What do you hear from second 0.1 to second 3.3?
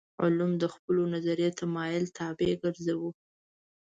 علوم د خپلو نظري تمایل طابع ګرځوو.